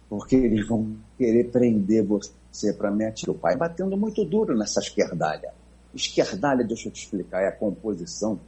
[0.08, 3.34] porque eles vão querer prender você para me atirar.
[3.34, 5.52] O pai batendo muito duro nessa esquerdalha.
[5.94, 8.38] Esquerdalha, deixa eu te explicar, é a composição,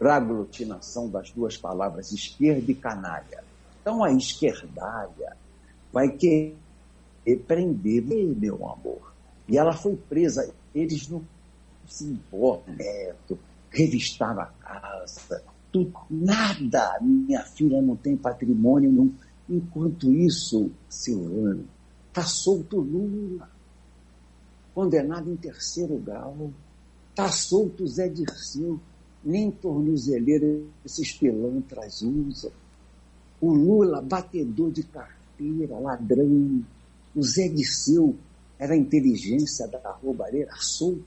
[0.00, 3.45] a aglutinação das duas palavras esquerda e canalha.
[3.86, 5.36] Então a esquerdalha
[5.92, 6.56] vai querer
[7.46, 9.14] prender meu amor.
[9.48, 10.52] E ela foi presa.
[10.74, 11.22] Eles não
[11.86, 13.38] se importam, neto,
[13.70, 16.98] revistaram a casa, tudo, nada.
[17.00, 19.14] Minha filha não tem patrimônio nenhum.
[19.48, 21.68] Enquanto isso, Silvano,
[22.08, 23.48] está solto Lula,
[24.74, 26.50] condenado em terceiro grau.
[27.10, 28.80] Está solto Zé Dirceu,
[29.22, 32.50] nem tornozeleira esses pilantras usam
[33.40, 36.64] o Lula, batedor de carteira, ladrão,
[37.14, 38.16] o Zé Disseu
[38.58, 41.04] era a inteligência da roubareira, solto.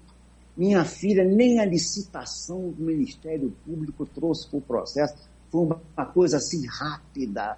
[0.56, 5.16] Minha filha, nem a licitação do Ministério Público trouxe para o processo.
[5.50, 7.58] Foi uma coisa assim rápida.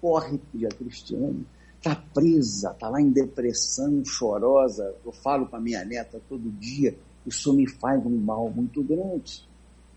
[0.00, 1.46] Corre, a Cristiane.
[1.78, 4.94] Está presa, está lá em depressão, chorosa.
[5.04, 6.94] Eu falo com a minha neta todo dia.
[7.26, 9.48] Isso me faz um mal muito grande.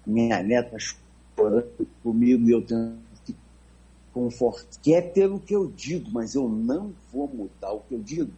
[0.06, 2.98] Minha neta chorando comigo e eu tendo
[4.16, 8.00] conforto, que é pelo que eu digo, mas eu não vou mudar o que eu
[8.02, 8.32] digo.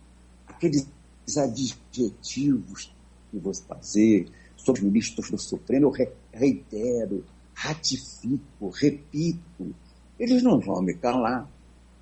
[0.47, 0.89] Aqueles
[1.37, 2.91] adjetivos
[3.29, 9.75] que vou fazer sobre os ministros do Supremo, eu reitero, ratifico, repito.
[10.19, 11.47] Eles não vão me calar.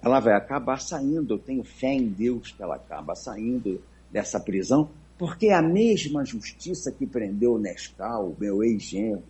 [0.01, 1.33] Ela vai acabar saindo.
[1.33, 6.23] Eu tenho fé em Deus que ela acaba saindo dessa prisão, porque é a mesma
[6.23, 9.23] justiça que prendeu Nescau, meu ex-genro,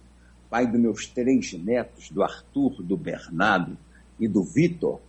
[0.52, 3.76] pai dos meus três netos, do Arthur, do Bernardo,
[4.20, 5.00] e do Vitor,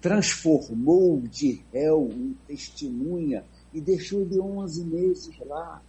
[0.00, 5.82] transformou de réu em testemunha e deixou ele 11 meses lá.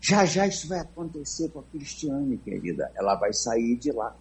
[0.00, 2.90] Já já isso vai acontecer com a Cristiane, querida.
[2.94, 4.16] Ela vai sair de lá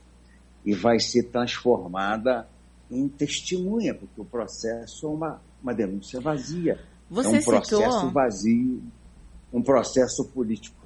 [0.66, 2.48] e vai ser transformada
[2.92, 6.80] em testemunha, porque o processo é uma, uma denúncia vazia.
[7.10, 8.12] Você é um processo citou...
[8.12, 8.84] vazio,
[9.54, 10.80] um processo político.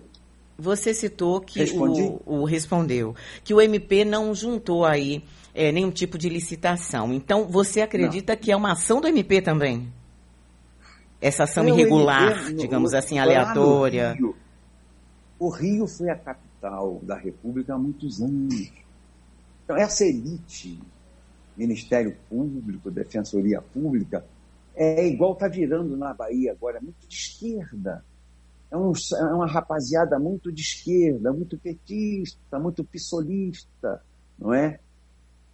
[0.57, 5.23] Você citou que o, o respondeu que o MP não juntou aí
[5.53, 7.13] é, nenhum tipo de licitação.
[7.13, 8.41] Então, você acredita Não.
[8.41, 9.91] que é uma ação do MP também?
[11.21, 14.13] Essa ação é irregular, MP, digamos no, assim, aleatória.
[14.13, 14.35] Rio,
[15.39, 18.71] o Rio foi a capital da República há muitos anos.
[19.63, 20.79] Então, essa elite,
[21.55, 24.25] Ministério Público, Defensoria Pública,
[24.75, 28.03] é igual está virando na Bahia agora, muito de esquerda.
[28.71, 34.01] É, um, é uma rapaziada muito de esquerda, muito petista, muito pissolista,
[34.37, 34.79] não é?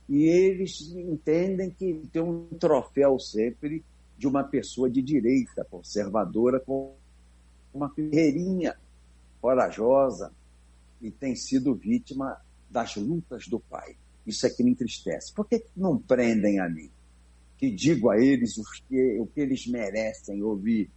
[0.10, 3.86] E eles entendem que tem um troféu sempre
[4.18, 6.96] de uma pessoa de direita, conservadora, com
[7.72, 8.76] uma guerreirinha
[9.40, 10.34] corajosa
[11.00, 13.96] e tem sido vítima das lutas do pai.
[14.26, 15.32] Isso é que me entristece.
[15.32, 16.90] Por que não prendem a mim?
[17.56, 20.90] Que digo a eles o que, o que eles merecem ouvir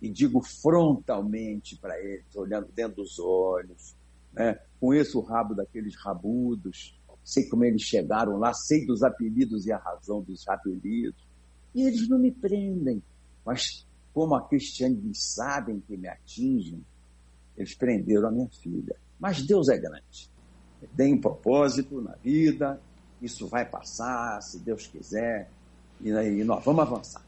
[0.00, 3.94] e digo frontalmente para eles, olhando dentro dos olhos.
[4.32, 4.58] Né?
[4.80, 9.78] Conheço o rabo daqueles rabudos, sei como eles chegaram lá, sei dos apelidos e a
[9.78, 11.26] razão dos apelidos.
[11.74, 13.02] E eles não me prendem.
[13.44, 16.84] Mas como a Cristiane sabem que me atingem,
[17.56, 18.94] eles prenderam a minha filha.
[19.18, 20.30] Mas Deus é grande.
[20.96, 22.80] Tem um propósito na vida,
[23.22, 25.50] isso vai passar, se Deus quiser,
[26.00, 27.23] e nós vamos avançar.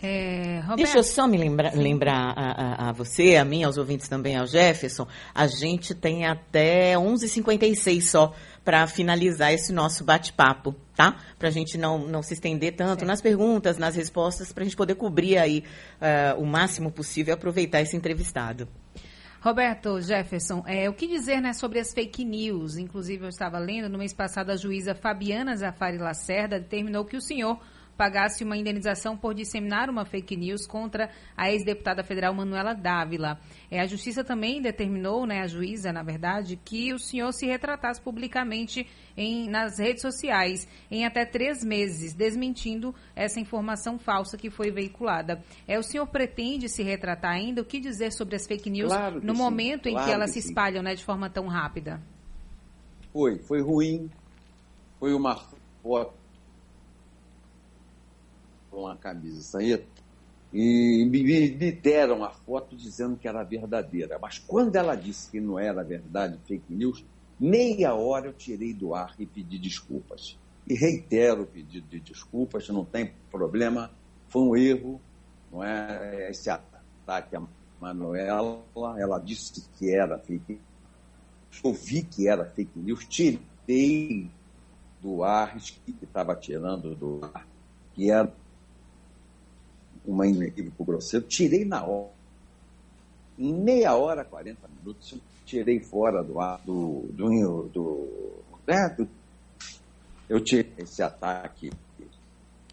[0.00, 2.50] É, Deixa eu só me lembra, lembrar a,
[2.86, 5.08] a, a, você, a mim, aos ouvintes também, ao Jefferson.
[5.34, 8.32] A gente tem até 11h56 só
[8.64, 11.16] para finalizar esse nosso bate-papo, tá?
[11.36, 14.76] Para a gente não, não se estender tanto nas perguntas, nas respostas, para a gente
[14.76, 15.64] poder cobrir aí
[16.00, 18.68] uh, o máximo possível e aproveitar esse entrevistado.
[19.40, 22.76] Roberto Jefferson, é, o que dizer né, sobre as fake news?
[22.76, 27.20] Inclusive, eu estava lendo, no mês passado, a juíza Fabiana Zafari Lacerda determinou que o
[27.20, 27.58] senhor
[27.98, 33.40] pagasse uma indenização por disseminar uma fake news contra a ex-deputada federal Manuela Dávila.
[33.68, 38.00] É, a justiça também determinou, né, a juíza, na verdade, que o senhor se retratasse
[38.00, 44.70] publicamente em, nas redes sociais em até três meses, desmentindo essa informação falsa que foi
[44.70, 45.42] veiculada.
[45.66, 47.62] É, o senhor pretende se retratar ainda?
[47.62, 50.32] O que dizer sobre as fake news claro no sim, momento claro em que elas
[50.32, 52.00] que se espalham né, de forma tão rápida?
[53.12, 54.08] Foi, foi ruim.
[55.00, 55.36] Foi uma
[55.82, 56.17] foto
[58.78, 59.84] com a camisa saía
[60.52, 64.18] e me, me deram a foto dizendo que era verdadeira.
[64.22, 67.04] Mas quando ela disse que não era verdade, fake news,
[67.38, 70.38] meia hora eu tirei do ar e pedi desculpas.
[70.66, 73.90] E reitero o pedido de desculpas, não tem problema,
[74.28, 75.00] foi um erro,
[75.50, 77.42] não é esse ataque a
[77.80, 78.62] Manuela,
[78.98, 84.30] ela disse que era fake news, eu vi que era fake news, tirei
[85.00, 87.46] do ar, que estava tirando do ar,
[87.94, 88.30] que era
[90.10, 92.10] uma equívoco grosseiro, tirei na hora.
[93.38, 97.06] Em meia hora, 40 minutos, tirei fora do ar do.
[97.12, 98.08] do, do,
[98.66, 99.08] né, do
[100.28, 101.70] eu tirei esse ataque,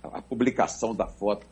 [0.04, 1.45] a publicação da foto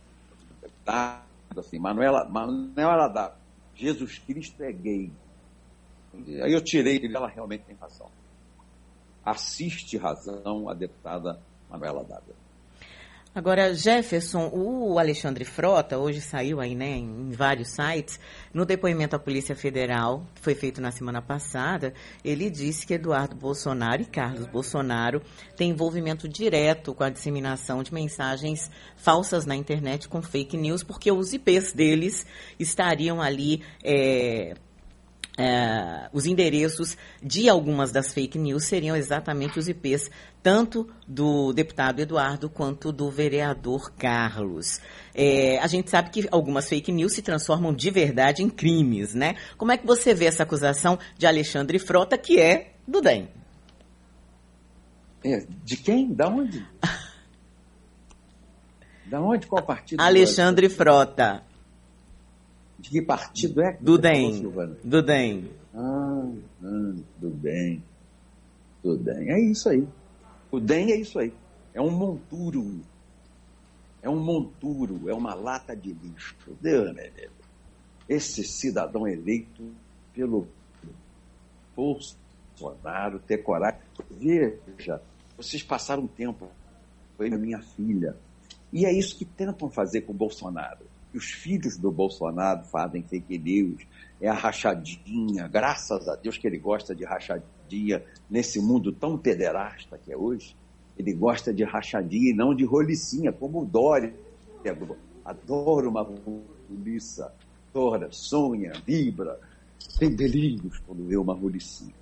[0.83, 1.23] da
[1.55, 3.33] assim, Manuela, Manuela da
[3.75, 5.11] Jesus Cristo é gay.
[6.43, 8.09] Aí eu tirei, ela realmente tem razão.
[9.23, 12.42] Assiste razão a deputada Manuela Dávila.
[13.35, 18.19] Agora, Jefferson, o Alexandre Frota, hoje saiu aí, né, em vários sites,
[18.53, 23.35] no depoimento à Polícia Federal, que foi feito na semana passada, ele disse que Eduardo
[23.35, 25.19] Bolsonaro e Carlos Bolsonaro
[25.57, 31.11] têm envolvimento direto com a disseminação de mensagens falsas na internet com fake news, porque
[31.11, 32.27] os IPs deles
[32.59, 33.63] estariam ali.
[33.83, 34.53] É,
[35.37, 40.09] é, os endereços de algumas das fake news seriam exatamente os IPs
[40.43, 44.81] tanto do deputado Eduardo quanto do vereador Carlos.
[45.15, 49.35] É, a gente sabe que algumas fake news se transformam de verdade em crimes, né?
[49.57, 53.29] Como é que você vê essa acusação de Alexandre Frota, que é do DEM?
[55.23, 56.13] É, de quem?
[56.13, 56.67] Da onde?
[59.07, 59.47] da onde?
[59.47, 60.01] Qual partido?
[60.01, 61.41] Alexandre Frota.
[62.83, 63.77] De que partido é?
[63.79, 64.41] Do DEM.
[64.83, 65.49] Do DEM.
[65.73, 66.29] Ah,
[66.61, 67.81] ah, do DEM.
[68.83, 69.31] Do DEM.
[69.31, 69.87] É isso aí.
[70.51, 71.33] O DEM é isso aí.
[71.73, 72.81] É um monturo.
[74.01, 76.35] É um monturo, é uma lata de lixo.
[76.59, 76.93] Deus,
[78.09, 79.63] Esse cidadão eleito
[80.13, 80.45] pelo
[81.73, 83.79] Bolsonaro ter coragem.
[84.11, 85.01] Veja,
[85.37, 86.49] vocês passaram um tempo
[87.15, 88.17] foi minha filha.
[88.73, 93.37] E é isso que tentam fazer com o Bolsonaro os filhos do Bolsonaro fazem fake
[93.37, 93.83] news,
[94.19, 99.97] é a rachadinha, graças a Deus que ele gosta de rachadinha nesse mundo tão pederasta
[99.97, 100.55] que é hoje.
[100.97, 104.13] Ele gosta de rachadinha e não de rolicinha, como o Dória.
[105.25, 107.33] Adoro uma roliça,
[107.69, 109.39] adora, sonha, vibra,
[109.97, 111.93] tem delírios quando vê uma rolicinha.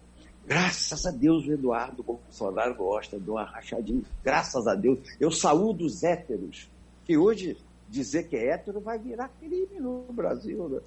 [0.46, 4.02] Graças a Deus o Eduardo Bolsonaro gosta de uma rachadinha.
[4.24, 5.00] Graças a Deus.
[5.20, 6.70] Eu saúdo os héteros,
[7.06, 7.58] que hoje
[7.92, 10.70] dizer que é hétero vai virar crime no Brasil.
[10.70, 10.80] Né?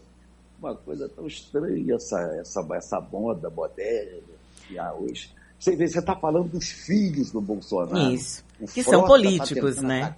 [0.58, 4.22] Uma coisa tão estranha essa, essa, essa moda moderna
[4.66, 5.30] que há hoje.
[5.58, 8.12] Você vê, você está falando dos filhos do Bolsonaro.
[8.12, 8.42] Isso.
[8.58, 10.16] O que são tá políticos, tá né?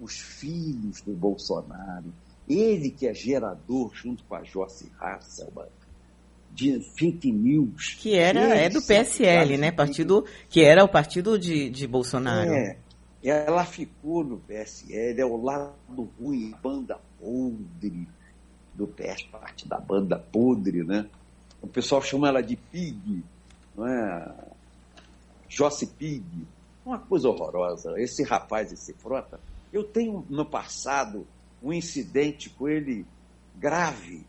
[0.00, 2.12] Os filhos do Bolsonaro.
[2.48, 5.66] Ele que é gerador, junto com a Joyce Hasselman,
[6.50, 7.96] de fake news.
[8.00, 9.70] Que era, é do PSL, né?
[9.70, 12.50] Partido, que era o partido de, de Bolsonaro.
[12.50, 12.76] É,
[13.22, 18.08] Ela ficou no PSL, é o lado ruim, banda podre
[18.74, 21.08] do PS, parte da banda podre, né?
[21.60, 23.24] O pessoal chama ela de Pig,
[23.76, 24.34] não é?
[25.48, 26.24] Josse Pig.
[26.86, 28.00] Uma coisa horrorosa.
[28.00, 29.40] Esse rapaz, esse frota,
[29.72, 31.26] eu tenho no passado
[31.62, 33.04] um incidente com ele
[33.56, 34.24] grave,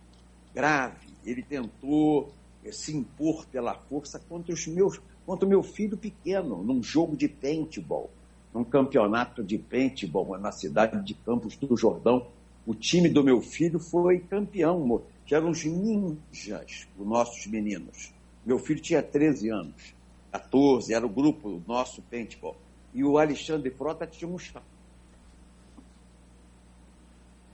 [0.53, 1.07] grave.
[1.23, 2.33] Ele tentou
[2.65, 7.15] eh, se impor pela força contra os meus, contra o meu filho pequeno, num jogo
[7.15, 8.09] de paintball,
[8.53, 12.27] num campeonato de paintball na cidade de Campos do Jordão.
[12.65, 18.13] O time do meu filho foi campeão, que eram os ninjas, os nossos meninos.
[18.45, 19.93] Meu filho tinha 13 anos,
[20.31, 22.55] 14, era o grupo nosso paintball.
[22.93, 24.51] E o Alexandre Frota tinha uns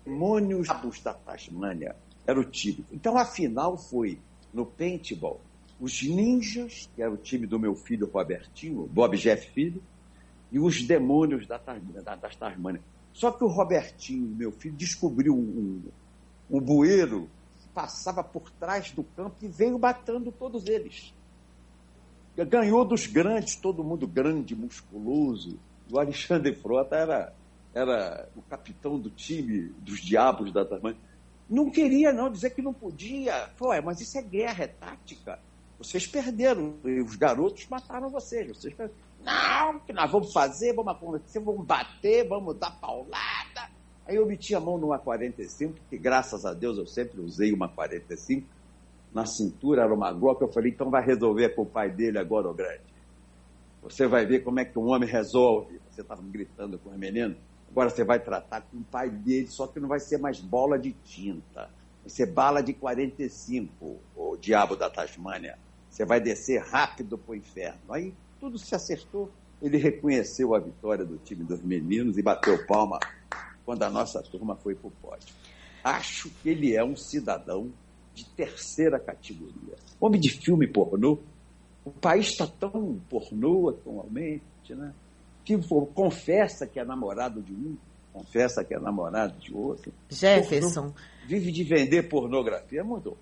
[0.05, 0.67] demônios
[1.03, 1.95] da Tasmânia.
[2.25, 2.85] Era o time.
[2.91, 4.19] Então a final foi
[4.53, 5.41] no paintball.
[5.79, 9.83] Os ninjas, que era o time do meu filho Robertinho, Bob Jeff Filho,
[10.55, 12.81] e os demônios da, da, das Tasmânia.
[13.11, 15.37] Só que o Robertinho, meu filho, descobriu um,
[16.49, 17.29] um, um bueiro
[17.59, 21.13] que passava por trás do campo e veio batendo todos eles.
[22.37, 25.59] Ganhou dos grandes, todo mundo grande, musculoso.
[25.91, 27.33] O Alexandre Frota era,
[27.73, 30.99] era o capitão do time dos Diabos da Tasmânia.
[31.49, 33.49] Não queria, não, dizer que não podia.
[33.57, 35.37] Foi, mas isso é guerra, é tática.
[35.77, 36.75] Vocês perderam,
[37.05, 38.47] os garotos mataram vocês.
[38.47, 39.04] Vocês perderam.
[39.25, 43.71] Não, que nós vamos fazer, vamos acontecer, vamos bater, vamos dar paulada.
[44.07, 47.67] Aí eu meti a mão numa 45, que graças a Deus eu sempre usei uma
[47.67, 48.47] 45.
[49.11, 52.47] Na cintura era uma Glock, eu falei, então vai resolver com o pai dele agora,
[52.47, 52.81] o grande.
[53.81, 55.79] Você vai ver como é que um homem resolve.
[55.89, 57.35] Você estava gritando com o menino.
[57.71, 60.77] Agora você vai tratar com o pai dele, só que não vai ser mais bola
[60.77, 61.69] de tinta.
[62.01, 65.57] Vai ser bala de 45, o diabo da Tasmânia.
[65.89, 67.79] Você vai descer rápido para o inferno.
[67.89, 68.13] Aí
[68.45, 69.31] tudo se acertou.
[69.59, 72.99] Ele reconheceu a vitória do time dos meninos e bateu palma
[73.65, 75.33] quando a nossa turma foi para o pódio.
[75.83, 77.71] Acho que ele é um cidadão
[78.13, 79.75] de terceira categoria.
[79.99, 81.17] Homem de filme pornô.
[81.83, 84.93] O país está tão pornô atualmente, né?
[85.43, 85.57] Que
[85.93, 87.75] confessa que é namorado de um,
[88.13, 89.91] confessa que é namorado de outro.
[90.09, 90.91] Jefferson.
[90.91, 90.95] Pornô,
[91.27, 92.81] vive de vender pornografia.
[92.81, 93.17] É muito,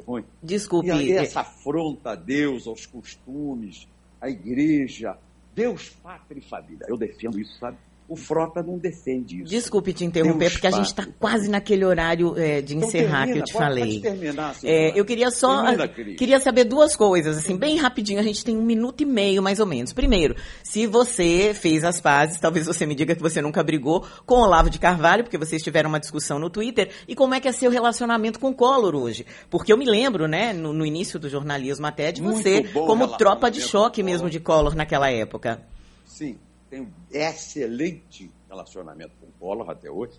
[0.00, 0.24] ruim.
[0.42, 0.88] Desculpe.
[0.88, 3.88] E essa afronta a Deus, aos costumes,
[4.24, 5.18] à igreja.
[5.54, 6.86] Deus, pátria e família.
[6.88, 7.76] Eu defendo isso, sabe?
[8.06, 9.50] O Frota não defende isso.
[9.50, 13.32] Desculpe te interromper, porque a gente está quase naquele horário é, de então encerrar termina,
[13.32, 13.84] que eu te pode, falei.
[13.84, 18.20] Pode terminar, é, eu queria só termina, queria saber duas coisas, assim, bem rapidinho.
[18.20, 19.94] A gente tem um minuto e meio, mais ou menos.
[19.94, 24.34] Primeiro, se você fez as pazes, talvez você me diga que você nunca brigou com
[24.34, 26.90] Olavo de Carvalho, porque vocês tiveram uma discussão no Twitter.
[27.08, 29.24] E como é que é seu relacionamento com o Collor hoje?
[29.48, 33.50] Porque eu me lembro, né, no, no início do jornalismo até de você como tropa
[33.50, 35.62] de choque mesmo de Collor naquela época.
[36.04, 36.38] Sim,
[36.74, 40.18] tenho excelente relacionamento com o Collor até hoje.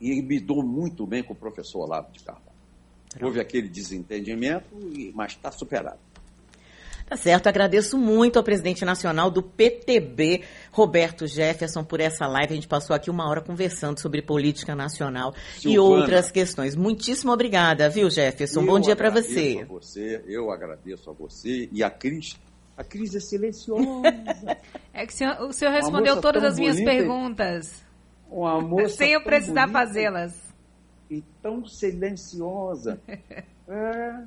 [0.00, 2.52] E me dou muito bem com o professor Olavo de Carvalho.
[3.22, 4.66] Houve aquele desentendimento,
[5.14, 6.00] mas está superado.
[7.06, 10.42] Tá certo, agradeço muito ao presidente nacional do PTB,
[10.72, 12.52] Roberto Jefferson, por essa live.
[12.52, 16.74] A gente passou aqui uma hora conversando sobre política nacional Silvana, e outras questões.
[16.74, 18.64] Muitíssimo obrigada, viu, Jefferson?
[18.64, 19.60] Bom dia para você.
[19.62, 20.24] A você.
[20.26, 22.36] Eu agradeço a você e a Cris
[22.76, 23.84] a Cris é silenciosa.
[24.96, 27.84] É que o senhor, o senhor respondeu todas as minhas perguntas.
[28.30, 30.40] Uma moça Sem eu precisar fazê-las.
[31.10, 33.00] E tão silenciosa.
[33.66, 34.22] É,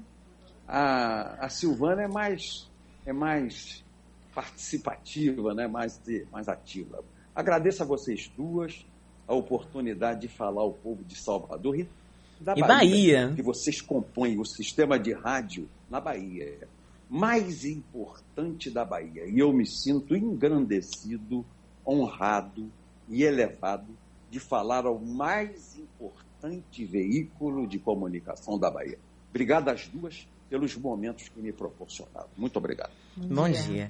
[0.68, 2.68] a, a Silvana é mais,
[3.06, 3.86] é mais
[4.34, 5.68] participativa, né?
[5.68, 7.04] mais, mais ativa.
[7.36, 8.84] Agradeço a vocês duas
[9.28, 11.88] a oportunidade de falar ao povo de Salvador e
[12.40, 13.34] da e Bahia, Bahia.
[13.36, 16.68] que vocês compõem o sistema de rádio na Bahia
[17.10, 19.26] mais importante da Bahia.
[19.26, 21.46] E eu me sinto engrandecido,
[21.86, 22.70] honrado
[23.08, 23.88] e elevado
[24.30, 29.00] de falar ao mais importante veículo de comunicação da Bahia.
[29.30, 32.30] Obrigado às duas pelos momentos que me proporcionaram.
[32.36, 32.92] Muito obrigado.
[33.16, 33.86] Bom dia.